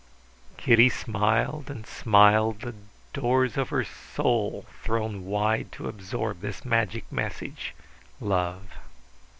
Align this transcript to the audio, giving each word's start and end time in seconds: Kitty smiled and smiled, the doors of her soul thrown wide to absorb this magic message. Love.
Kitty 0.57 0.89
smiled 0.89 1.69
and 1.69 1.85
smiled, 1.85 2.61
the 2.61 2.73
doors 3.13 3.55
of 3.55 3.69
her 3.69 3.83
soul 3.83 4.65
thrown 4.81 5.25
wide 5.27 5.71
to 5.73 5.87
absorb 5.87 6.41
this 6.41 6.65
magic 6.65 7.03
message. 7.11 7.75
Love. 8.19 8.63